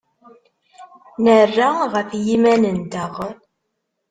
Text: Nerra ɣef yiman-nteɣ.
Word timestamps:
Nerra 1.23 1.67
ɣef 1.93 2.09
yiman-nteɣ. 2.25 3.13